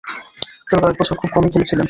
তবে, 0.67 0.81
কয়েকবছর 0.83 1.15
খুব 1.15 1.29
কমই 1.33 1.49
খেলেছিলেন। 1.49 1.79